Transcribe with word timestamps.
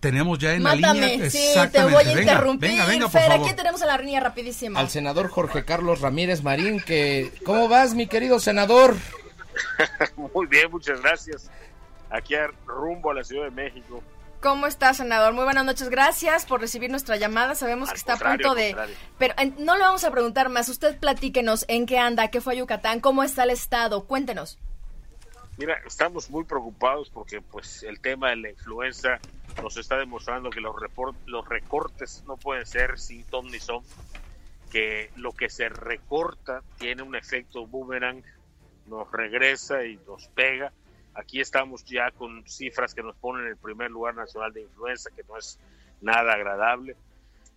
Tenemos 0.00 0.38
ya 0.38 0.54
en 0.54 0.62
la 0.64 0.74
Mátame, 0.74 1.08
línea. 1.08 1.30
sí, 1.30 1.36
te 1.38 1.48
Exactamente. 1.48 1.94
voy 1.94 2.02
a 2.04 2.14
Venga, 2.14 2.20
interrumpir. 2.32 2.70
Venga, 2.70 2.86
venga, 2.86 3.08
por 3.08 3.20
Fer, 3.20 3.30
favor. 3.30 3.46
aquí 3.46 3.56
tenemos 3.56 3.82
a 3.82 3.86
la 3.86 3.98
línea 3.98 4.20
rapidísimo. 4.20 4.78
al 4.78 4.88
senador 4.88 5.28
Jorge 5.28 5.64
Carlos 5.66 6.00
Ramírez 6.00 6.42
Marín, 6.42 6.80
que 6.80 7.30
¿cómo 7.44 7.68
vas, 7.68 7.94
mi 7.94 8.06
querido 8.06 8.40
senador? 8.40 8.96
Muy 10.34 10.46
bien, 10.46 10.70
muchas 10.70 11.00
gracias. 11.02 11.50
Aquí 12.08 12.34
a 12.34 12.48
rumbo 12.66 13.10
a 13.10 13.14
la 13.14 13.24
Ciudad 13.24 13.44
de 13.44 13.50
México. 13.50 14.02
¿Cómo 14.40 14.66
está, 14.66 14.94
senador? 14.94 15.34
Muy 15.34 15.44
buenas 15.44 15.66
noches. 15.66 15.90
Gracias 15.90 16.46
por 16.46 16.62
recibir 16.62 16.90
nuestra 16.90 17.16
llamada. 17.18 17.54
Sabemos 17.54 17.90
Al 17.90 17.94
que 17.94 17.98
está 17.98 18.14
a 18.14 18.18
punto 18.18 18.54
de... 18.54 18.74
Pero 19.18 19.34
eh, 19.36 19.52
no 19.58 19.76
le 19.76 19.82
vamos 19.82 20.02
a 20.04 20.10
preguntar 20.10 20.48
más. 20.48 20.70
Usted 20.70 20.98
platíquenos 20.98 21.66
en 21.68 21.84
qué 21.84 21.98
anda, 21.98 22.28
qué 22.28 22.40
fue 22.40 22.54
a 22.54 22.56
Yucatán, 22.56 23.00
cómo 23.00 23.22
está 23.22 23.44
el 23.44 23.50
estado. 23.50 24.04
Cuéntenos. 24.06 24.58
Mira, 25.58 25.76
estamos 25.86 26.30
muy 26.30 26.44
preocupados 26.44 27.10
porque 27.10 27.42
pues 27.42 27.82
el 27.82 28.00
tema 28.00 28.30
de 28.30 28.36
la 28.36 28.50
influenza 28.50 29.20
nos 29.58 29.76
está 29.76 29.98
demostrando 29.98 30.50
que 30.50 30.60
los, 30.60 30.74
report- 30.74 31.16
los 31.26 31.48
recortes 31.48 32.24
no 32.26 32.36
pueden 32.36 32.66
ser 32.66 32.98
sin 32.98 33.24
ton 33.24 33.46
ni 33.46 33.58
son, 33.58 33.82
que 34.70 35.10
lo 35.16 35.32
que 35.32 35.48
se 35.48 35.68
recorta 35.68 36.62
tiene 36.78 37.02
un 37.02 37.16
efecto 37.16 37.66
boomerang, 37.66 38.22
nos 38.86 39.10
regresa 39.12 39.84
y 39.84 39.96
nos 40.06 40.28
pega. 40.28 40.72
Aquí 41.14 41.40
estamos 41.40 41.84
ya 41.84 42.10
con 42.12 42.46
cifras 42.46 42.94
que 42.94 43.02
nos 43.02 43.16
ponen 43.16 43.46
en 43.46 43.52
el 43.52 43.56
primer 43.56 43.90
lugar 43.90 44.14
nacional 44.14 44.52
de 44.52 44.62
influenza, 44.62 45.10
que 45.14 45.24
no 45.24 45.36
es 45.36 45.58
nada 46.00 46.34
agradable. 46.34 46.96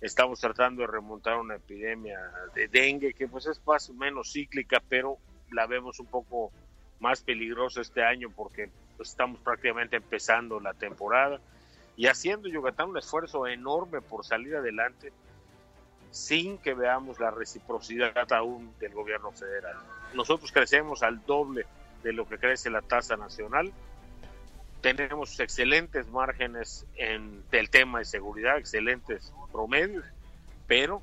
Estamos 0.00 0.40
tratando 0.40 0.82
de 0.82 0.88
remontar 0.88 1.36
una 1.36 1.56
epidemia 1.56 2.18
de 2.54 2.66
dengue 2.68 3.14
que 3.14 3.28
pues 3.28 3.46
es 3.46 3.64
más 3.66 3.88
o 3.88 3.94
menos 3.94 4.32
cíclica, 4.32 4.82
pero 4.88 5.18
la 5.52 5.66
vemos 5.66 6.00
un 6.00 6.06
poco 6.06 6.50
más 6.98 7.22
peligrosa 7.22 7.82
este 7.82 8.02
año 8.02 8.30
porque 8.34 8.70
pues, 8.96 9.10
estamos 9.10 9.40
prácticamente 9.42 9.96
empezando 9.96 10.58
la 10.58 10.74
temporada 10.74 11.40
y 11.96 12.06
haciendo 12.06 12.48
Yucatán 12.48 12.90
un 12.90 12.98
esfuerzo 12.98 13.46
enorme 13.46 14.00
por 14.00 14.24
salir 14.24 14.56
adelante 14.56 15.12
sin 16.10 16.58
que 16.58 16.74
veamos 16.74 17.18
la 17.18 17.30
reciprocidad 17.30 18.32
aún 18.32 18.72
del 18.78 18.92
gobierno 18.92 19.32
federal. 19.32 19.76
Nosotros 20.14 20.52
crecemos 20.52 21.02
al 21.02 21.24
doble 21.24 21.66
de 22.02 22.12
lo 22.12 22.28
que 22.28 22.38
crece 22.38 22.70
la 22.70 22.82
tasa 22.82 23.16
nacional. 23.16 23.72
Tenemos 24.82 25.38
excelentes 25.40 26.08
márgenes 26.08 26.86
en 26.96 27.42
del 27.50 27.70
tema 27.70 28.00
de 28.00 28.04
seguridad, 28.04 28.58
excelentes 28.58 29.32
promedios, 29.52 30.04
pero 30.66 31.02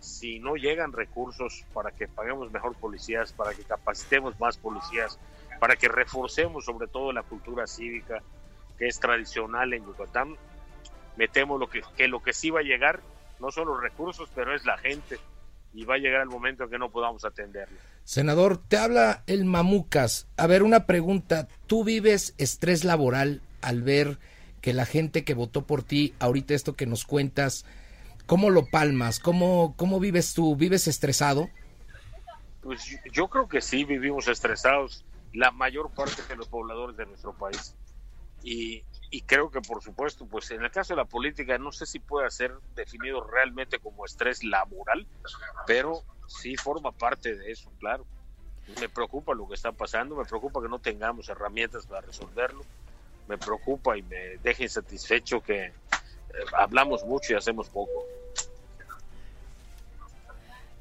si 0.00 0.40
no 0.40 0.56
llegan 0.56 0.92
recursos 0.92 1.64
para 1.72 1.92
que 1.92 2.08
paguemos 2.08 2.50
mejor 2.50 2.74
policías, 2.74 3.32
para 3.32 3.54
que 3.54 3.62
capacitemos 3.62 4.38
más 4.40 4.56
policías, 4.56 5.18
para 5.58 5.76
que 5.76 5.88
reforcemos 5.88 6.64
sobre 6.64 6.88
todo 6.88 7.12
la 7.12 7.22
cultura 7.22 7.66
cívica 7.66 8.22
que 8.80 8.88
es 8.88 8.98
tradicional 8.98 9.72
en 9.74 9.84
Yucatán, 9.84 10.36
me 11.16 11.28
temo 11.28 11.58
lo 11.58 11.68
que, 11.68 11.82
que 11.96 12.08
lo 12.08 12.22
que 12.22 12.32
sí 12.32 12.48
va 12.50 12.60
a 12.60 12.64
llegar 12.64 13.00
no 13.38 13.50
son 13.50 13.68
los 13.68 13.80
recursos, 13.80 14.28
pero 14.34 14.54
es 14.56 14.64
la 14.64 14.78
gente 14.78 15.18
y 15.74 15.84
va 15.84 15.94
a 15.96 15.98
llegar 15.98 16.22
el 16.22 16.28
momento 16.30 16.64
en 16.64 16.70
que 16.70 16.78
no 16.78 16.90
podamos 16.90 17.24
atenderlo. 17.26 17.76
Senador, 18.04 18.56
te 18.56 18.78
habla 18.78 19.22
el 19.26 19.44
Mamucas. 19.44 20.26
A 20.38 20.46
ver, 20.46 20.62
una 20.62 20.86
pregunta. 20.86 21.46
¿Tú 21.66 21.84
vives 21.84 22.34
estrés 22.38 22.84
laboral 22.84 23.42
al 23.60 23.82
ver 23.82 24.18
que 24.62 24.72
la 24.72 24.86
gente 24.86 25.24
que 25.24 25.34
votó 25.34 25.66
por 25.66 25.82
ti, 25.82 26.14
ahorita 26.18 26.54
esto 26.54 26.74
que 26.74 26.86
nos 26.86 27.04
cuentas, 27.04 27.66
¿cómo 28.26 28.48
lo 28.50 28.66
palmas? 28.66 29.20
¿Cómo, 29.20 29.74
cómo 29.76 30.00
vives 30.00 30.32
tú? 30.32 30.56
¿Vives 30.56 30.88
estresado? 30.88 31.50
Pues 32.62 32.84
yo- 32.86 32.98
yo 33.12 33.28
creo 33.28 33.46
que 33.46 33.60
sí 33.60 33.84
vivimos 33.84 34.26
estresados 34.26 35.04
la 35.34 35.50
mayor 35.50 35.90
parte 35.90 36.22
de 36.28 36.36
los 36.36 36.48
pobladores 36.48 36.96
de 36.96 37.04
nuestro 37.06 37.32
país. 37.34 37.74
Y, 38.42 38.84
y 39.10 39.22
creo 39.22 39.50
que 39.50 39.60
por 39.60 39.82
supuesto, 39.82 40.26
pues 40.26 40.50
en 40.50 40.62
el 40.62 40.70
caso 40.70 40.94
de 40.94 40.98
la 40.98 41.04
política 41.04 41.58
no 41.58 41.72
sé 41.72 41.86
si 41.86 41.98
puede 41.98 42.30
ser 42.30 42.54
definido 42.74 43.22
realmente 43.22 43.78
como 43.78 44.04
estrés 44.06 44.44
laboral, 44.44 45.06
pero 45.66 46.02
sí 46.26 46.56
forma 46.56 46.92
parte 46.92 47.36
de 47.36 47.50
eso, 47.50 47.70
claro. 47.78 48.06
Me 48.80 48.88
preocupa 48.88 49.34
lo 49.34 49.48
que 49.48 49.54
está 49.54 49.72
pasando, 49.72 50.14
me 50.14 50.24
preocupa 50.24 50.62
que 50.62 50.68
no 50.68 50.78
tengamos 50.78 51.28
herramientas 51.28 51.86
para 51.86 52.02
resolverlo, 52.02 52.64
me 53.28 53.36
preocupa 53.36 53.98
y 53.98 54.02
me 54.02 54.36
deja 54.38 54.62
insatisfecho 54.62 55.42
que 55.42 55.64
eh, 55.64 55.72
hablamos 56.56 57.04
mucho 57.04 57.32
y 57.32 57.36
hacemos 57.36 57.68
poco. 57.68 58.04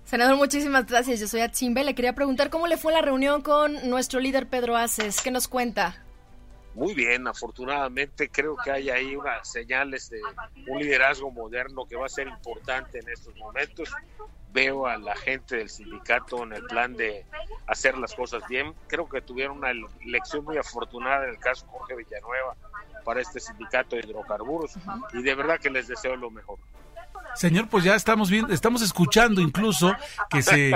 Senador, 0.06 0.38
muchísimas 0.38 0.88
gracias. 0.88 1.20
Yo 1.20 1.28
soy 1.28 1.42
Atzimbe. 1.42 1.84
Le 1.84 1.94
quería 1.94 2.14
preguntar 2.14 2.50
cómo 2.50 2.66
le 2.66 2.78
fue 2.78 2.92
la 2.92 3.02
reunión 3.02 3.44
con 3.44 3.90
nuestro 3.90 4.20
líder 4.20 4.48
Pedro 4.48 4.76
Aces. 4.76 5.22
¿Qué 5.22 5.30
nos 5.30 5.48
cuenta? 5.48 6.04
Muy 6.74 6.94
bien, 6.94 7.28
afortunadamente 7.28 8.30
creo 8.30 8.56
que 8.64 8.72
hay 8.72 8.90
ahí 8.90 9.16
unas 9.16 9.50
señales 9.50 10.10
de 10.10 10.22
un 10.68 10.80
liderazgo 10.80 11.32
moderno 11.32 11.86
que 11.86 11.96
va 11.96 12.06
a 12.06 12.10
ser 12.10 12.28
importante 12.28 13.00
en 13.00 13.10
estos 13.10 13.36
momentos. 13.36 13.90
Veo 14.52 14.88
a 14.88 14.98
la 14.98 15.16
gente 15.16 15.58
del 15.58 15.70
sindicato 15.70 16.44
en 16.44 16.54
el 16.54 16.64
plan 16.64 16.96
de 16.96 17.26
hacer 17.68 17.98
las 17.98 18.14
cosas 18.14 18.44
bien. 18.48 18.74
Creo 18.88 19.08
que 19.08 19.22
tuvieron 19.22 19.58
una 19.58 19.72
elección 20.02 20.44
muy 20.44 20.58
afortunada 20.58 21.26
en 21.26 21.32
el 21.32 21.40
caso 21.40 21.66
Jorge 21.68 21.96
Villanueva 21.96 22.56
para 23.04 23.22
este 23.22 23.40
sindicato 23.40 23.96
de 23.96 24.04
hidrocarburos 24.04 24.74
y 25.14 25.22
de 25.22 25.36
verdad 25.36 25.60
que 25.60 25.70
les 25.70 25.88
deseo 25.88 26.16
lo 26.16 26.32
mejor. 26.32 26.60
Señor, 27.36 27.68
pues 27.70 27.84
ya 27.84 27.96
estamos 27.96 28.30
viendo, 28.30 28.54
estamos 28.54 28.82
escuchando 28.82 29.42
incluso 29.42 29.94
que 30.30 30.42
se 30.42 30.74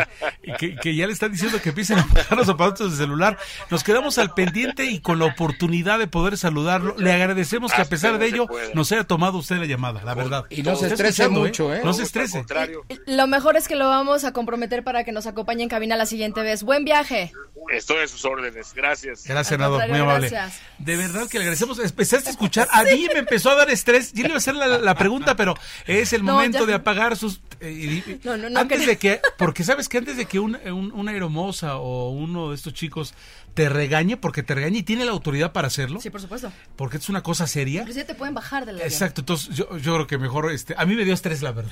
que, 0.57 0.75
que 0.75 0.95
ya 0.95 1.07
le 1.07 1.13
están 1.13 1.31
diciendo 1.31 1.61
que 1.61 1.69
empiecen 1.69 1.99
a 1.99 2.05
pagar 2.07 2.37
los 2.37 2.49
aparatos 2.49 2.91
de 2.91 2.97
celular. 2.97 3.37
Nos 3.69 3.83
quedamos 3.83 4.17
al 4.17 4.33
pendiente 4.33 4.85
y 4.85 4.99
con 4.99 5.19
la 5.19 5.25
oportunidad 5.25 5.99
de 5.99 6.07
poder 6.07 6.37
saludarlo. 6.37 6.95
Le 6.97 7.11
agradecemos 7.11 7.73
que 7.73 7.81
a 7.81 7.85
pesar 7.85 8.17
de 8.17 8.27
ello 8.27 8.47
nos 8.73 8.91
haya 8.91 9.03
tomado 9.03 9.37
usted 9.37 9.57
la 9.57 9.65
llamada, 9.65 10.03
la 10.03 10.13
verdad. 10.13 10.45
Y 10.49 10.63
no 10.63 10.75
se 10.75 10.87
estrese 10.87 11.23
escuchando, 11.23 11.41
mucho, 11.41 11.73
¿eh? 11.73 11.81
No 11.83 11.93
se 11.93 12.01
Al 12.01 12.05
estrese. 12.05 12.37
contrario, 12.39 12.85
Lo 13.05 13.27
mejor 13.27 13.57
es 13.57 13.67
que 13.67 13.75
lo 13.75 13.87
vamos 13.87 14.23
a 14.23 14.31
comprometer 14.31 14.83
para 14.83 15.03
que 15.03 15.11
nos 15.11 15.27
acompañe 15.27 15.63
en 15.63 15.69
cabina 15.69 15.95
la 15.95 16.05
siguiente 16.05 16.41
vez. 16.41 16.63
Buen 16.63 16.85
viaje. 16.85 17.31
estoy 17.71 18.03
a 18.03 18.07
sus 18.07 18.23
órdenes. 18.25 18.73
Gracias. 18.73 19.23
Gracias, 19.25 19.47
senador, 19.47 19.87
muy 19.89 19.99
amable. 19.99 20.29
gracias. 20.29 20.61
De 20.77 20.95
verdad 20.97 21.27
que 21.29 21.37
le 21.37 21.43
agradecemos. 21.45 21.79
Empezaste 21.79 22.29
a 22.29 22.31
escuchar. 22.31 22.67
A 22.71 22.83
mí 22.83 23.07
me 23.11 23.19
empezó 23.19 23.49
a 23.51 23.55
dar 23.55 23.69
estrés. 23.69 24.13
Yo 24.13 24.23
le 24.23 24.29
iba 24.29 24.35
a 24.35 24.37
hacer 24.37 24.55
la, 24.55 24.67
la 24.67 24.95
pregunta, 24.95 25.35
pero 25.35 25.55
es 25.85 26.13
el 26.13 26.23
No, 26.23 26.33
momento 26.51 26.59
ya. 26.59 26.65
de 26.67 26.73
apagar 26.73 27.17
sus. 27.17 27.41
eh, 27.59 28.19
No, 28.23 28.37
no, 28.37 28.49
no 28.49 28.59
antes 28.59 28.85
de 28.85 28.97
que. 28.97 29.19
Porque 29.37 29.63
sabes 29.63 29.89
que 29.89 29.97
antes 29.97 30.17
de 30.17 30.25
que 30.25 30.39
un, 30.39 30.55
un- 30.65 30.91
una 30.91 31.11
aeromoza 31.11 31.77
o 31.77 32.09
uno 32.11 32.49
de 32.49 32.55
estos 32.55 32.73
chicos 32.73 33.13
te 33.53 33.69
regañe, 33.69 34.17
porque 34.17 34.41
te 34.43 34.55
regañe 34.55 34.79
y 34.79 34.83
tiene 34.83 35.05
la 35.05 35.11
autoridad 35.11 35.51
para 35.51 35.67
hacerlo, 35.67 36.01
Sí, 36.01 36.09
por 36.09 36.21
supuesto. 36.21 36.51
porque 36.75 36.97
es 36.97 37.07
una 37.09 37.21
cosa 37.23 37.45
seria. 37.47 37.81
Inclusive 37.81 38.05
te 38.05 38.15
pueden 38.15 38.33
bajar 38.33 38.65
del 38.65 38.75
avión. 38.75 38.87
Exacto, 38.87 39.21
entonces 39.21 39.55
yo, 39.55 39.77
yo 39.77 39.93
creo 39.95 40.07
que 40.07 40.17
mejor. 40.17 40.51
este 40.51 40.73
A 40.77 40.85
mí 40.85 40.95
me 40.95 41.05
dio 41.05 41.13
estrés, 41.13 41.41
la 41.41 41.51
verdad. 41.51 41.71